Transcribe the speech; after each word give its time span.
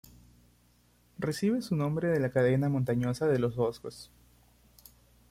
Recibe 1.19 1.61
su 1.61 1.75
nombre 1.75 2.07
de 2.07 2.19
la 2.19 2.31
cadena 2.31 2.69
montañosa 2.69 3.27
de 3.27 3.37
los 3.37 3.55
Vosgos. 3.55 4.09